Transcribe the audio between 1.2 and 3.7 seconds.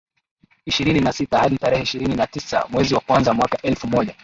hadi tarehe ishirini na tisa mwezi wa kwanza mwaka